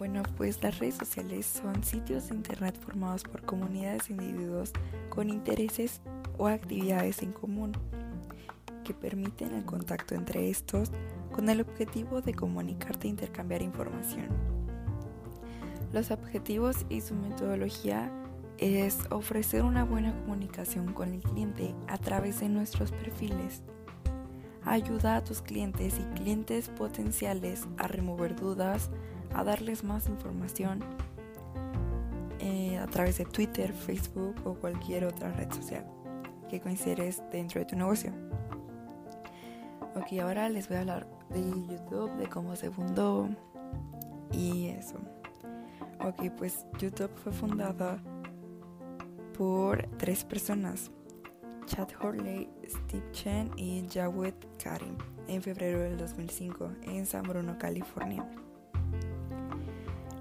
[0.00, 4.72] Bueno, pues las redes sociales son sitios de internet formados por comunidades de individuos
[5.10, 6.00] con intereses
[6.38, 7.72] o actividades en común
[8.82, 10.90] que permiten el contacto entre estos
[11.32, 14.28] con el objetivo de comunicarte e intercambiar información.
[15.92, 18.10] Los objetivos y su metodología
[18.56, 23.60] es ofrecer una buena comunicación con el cliente a través de nuestros perfiles.
[24.64, 28.88] Ayuda a tus clientes y clientes potenciales a remover dudas,
[29.34, 30.80] a darles más información
[32.38, 35.84] eh, a través de Twitter, Facebook o cualquier otra red social
[36.48, 38.12] que consideres dentro de tu negocio.
[39.94, 43.28] Ok, ahora les voy a hablar de YouTube, de cómo se fundó
[44.32, 44.96] y eso.
[46.04, 47.98] Ok, pues YouTube fue fundada
[49.36, 50.90] por tres personas,
[51.66, 54.96] Chad Horley, Steve Chen y Jawed Karim,
[55.28, 58.26] en febrero del 2005 en San Bruno, California.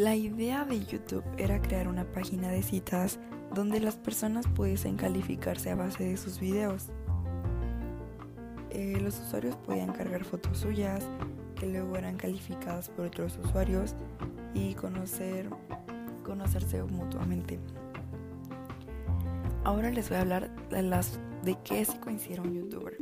[0.00, 3.18] La idea de YouTube era crear una página de citas
[3.54, 6.86] donde las personas pudiesen calificarse a base de sus videos.
[8.70, 11.06] Eh, los usuarios podían cargar fotos suyas
[11.54, 13.94] que luego eran calificadas por otros usuarios
[14.54, 15.50] y conocer,
[16.24, 17.58] conocerse mutuamente.
[19.64, 22.96] Ahora les voy a hablar de, las, de qué se considera un youtuber.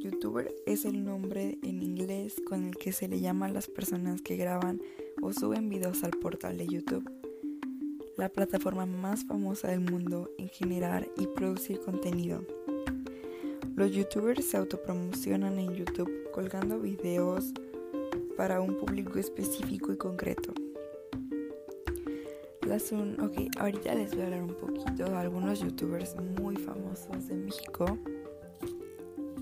[0.00, 4.20] Youtuber es el nombre en inglés con el que se le llama a las personas
[4.20, 4.80] que graban
[5.22, 7.10] o suben videos al portal de YouTube,
[8.16, 12.44] la plataforma más famosa del mundo en generar y producir contenido.
[13.76, 17.52] Los youtubers se autopromocionan en YouTube colgando videos
[18.36, 20.52] para un público específico y concreto.
[22.66, 27.28] Las un, ok, ahorita les voy a hablar un poquito de algunos youtubers muy famosos
[27.28, 27.98] de México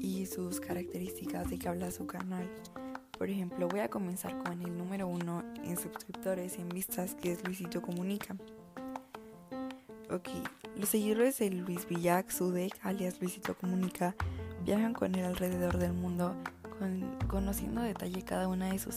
[0.00, 2.48] y sus características de que habla su canal.
[3.18, 7.32] Por ejemplo, voy a comenzar con el número uno en suscriptores y en vistas, que
[7.32, 8.36] es Luisito Comunica.
[10.10, 10.28] Ok,
[10.76, 14.14] los seguidores de Luis Villac Sudek, alias Luisito Comunica,
[14.64, 16.36] viajan con él alrededor del mundo,
[17.26, 18.96] conociendo detalle cada una de sus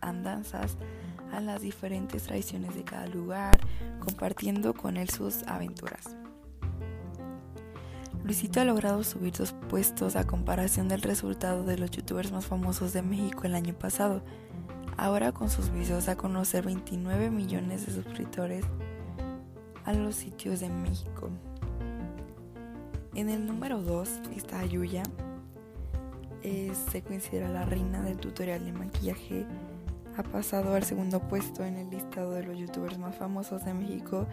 [0.00, 0.76] andanzas
[1.32, 3.58] a las diferentes tradiciones de cada lugar,
[4.00, 6.16] compartiendo con él sus aventuras.
[8.28, 12.92] Luisito ha logrado subir dos puestos a comparación del resultado de los youtubers más famosos
[12.92, 14.20] de México el año pasado.
[14.98, 18.66] Ahora con sus videos a conocer 29 millones de suscriptores
[19.86, 21.30] a los sitios de México.
[23.14, 25.04] En el número 2 está Yuya.
[26.42, 29.46] se considera la reina del tutorial de maquillaje.
[30.18, 34.26] Ha pasado al segundo puesto en el listado de los youtubers más famosos de México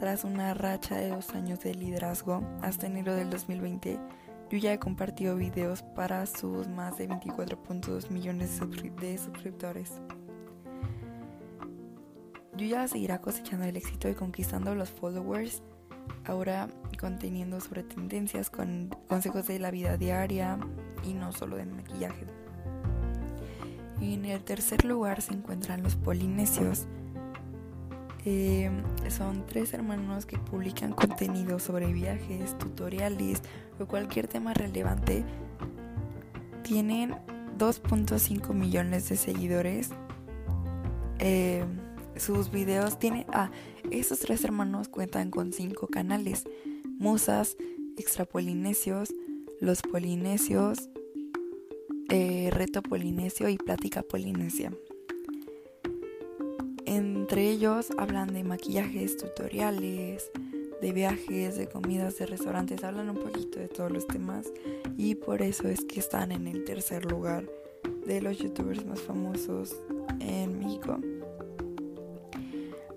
[0.00, 4.00] tras una racha de dos años de liderazgo, hasta enero del 2020,
[4.48, 8.58] Yuya ha compartido videos para sus más de 24.2 millones
[8.98, 10.00] de suscriptores.
[12.56, 15.62] Yuya seguirá cosechando el éxito y conquistando los followers,
[16.24, 20.58] ahora conteniendo sobre tendencias con consejos de la vida diaria
[21.04, 22.24] y no solo de maquillaje.
[24.00, 26.86] Y en el tercer lugar se encuentran los polinesios,
[28.24, 28.70] eh,
[29.08, 33.40] son tres hermanos que publican contenido sobre viajes, tutoriales
[33.78, 35.24] o cualquier tema relevante.
[36.62, 37.16] Tienen
[37.58, 39.90] 2.5 millones de seguidores.
[41.18, 41.64] Eh,
[42.16, 43.24] sus videos tienen...
[43.32, 43.50] Ah,
[43.90, 46.44] esos tres hermanos cuentan con cinco canales.
[46.98, 47.56] Musas,
[47.96, 49.14] Extrapolinesios,
[49.60, 50.90] Los Polinesios,
[52.10, 54.72] eh, Reto Polinesio y Plática Polinesia.
[56.90, 60.28] Entre ellos hablan de maquillajes, tutoriales,
[60.82, 64.52] de viajes, de comidas, de restaurantes, hablan un poquito de todos los temas
[64.96, 67.48] y por eso es que están en el tercer lugar
[68.04, 69.76] de los youtubers más famosos
[70.18, 70.98] en México.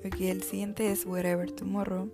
[0.04, 2.10] Aquí el siguiente es Wherever Tomorrow.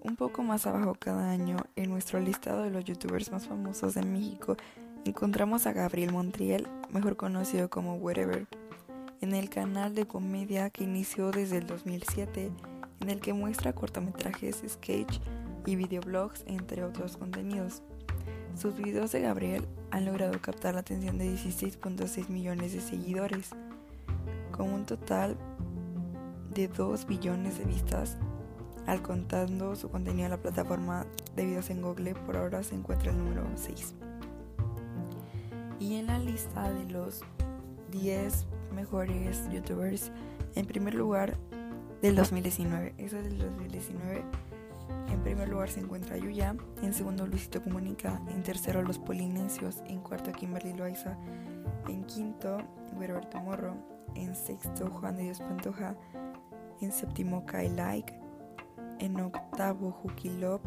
[0.00, 4.02] Un poco más abajo cada año en nuestro listado de los youtubers más famosos de
[4.02, 4.56] México
[5.04, 8.46] encontramos a Gabriel Montiel, mejor conocido como Wherever
[9.24, 12.52] en el canal de comedia que inició desde el 2007,
[13.00, 15.18] en el que muestra cortometrajes, sketch
[15.64, 17.82] y videoblogs, entre otros contenidos.
[18.54, 23.48] Sus videos de Gabriel han logrado captar la atención de 16.6 millones de seguidores,
[24.52, 25.38] con un total
[26.52, 28.18] de 2 billones de vistas.
[28.86, 33.10] Al contando su contenido en la plataforma de videos en Google, por ahora se encuentra
[33.10, 33.94] el número 6.
[35.80, 37.22] Y en la lista de los
[37.90, 40.12] 10 mejores youtubers.
[40.54, 41.36] En primer lugar,
[42.02, 42.94] del 2019.
[42.98, 44.24] Eso es del 2019.
[45.08, 46.54] En primer lugar se encuentra Yuya.
[46.82, 48.20] En segundo, Luisito Comunica.
[48.28, 49.82] En tercero, Los Polinesios.
[49.86, 51.16] En cuarto, Kimberly Loaiza.
[51.88, 52.58] En quinto,
[52.92, 53.74] Roberto Morro.
[54.14, 55.96] en sexto Juan de Dios Pantoja,
[56.80, 58.14] en séptimo Kai Like,
[59.00, 60.60] en octavo Jukilop,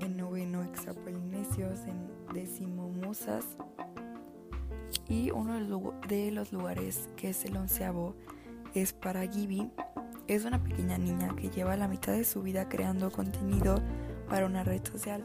[0.00, 3.56] en noveno Exapolinesios, en décimo Musas
[5.08, 5.54] y uno
[6.08, 8.14] de los lugares que es el onceavo
[8.74, 9.70] es para Gibi.
[10.26, 13.80] Es una pequeña niña que lleva la mitad de su vida creando contenido
[14.28, 15.24] para una red social.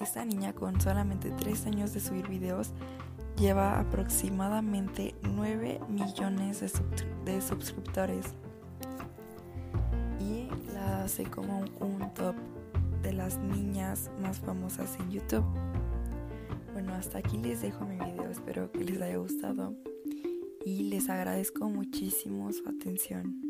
[0.00, 2.72] Esta niña con solamente 3 años de subir videos
[3.36, 8.26] lleva aproximadamente 9 millones de, de suscriptores
[10.18, 12.34] y la hace como un top
[13.02, 15.44] de las niñas más famosas en YouTube.
[16.82, 19.76] Bueno, hasta aquí les dejo mi video, espero que les haya gustado
[20.64, 23.49] y les agradezco muchísimo su atención.